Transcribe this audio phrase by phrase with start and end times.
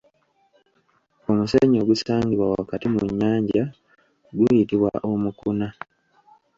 [1.29, 3.63] Omusenyu ogusangibwa wakati mu nnyanja
[4.37, 5.67] guyitibwa Omukuna.